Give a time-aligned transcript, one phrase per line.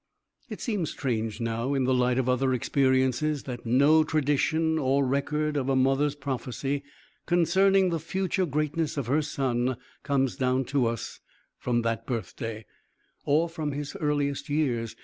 [0.49, 5.55] It seems strange now, in the light of other experiences, that no tradition or record
[5.55, 6.83] of a mother's prophecy
[7.27, 11.19] concerning the future greatness of her son comes down to us
[11.59, 12.65] from that birthday,
[13.25, 14.95] or from his earliest years.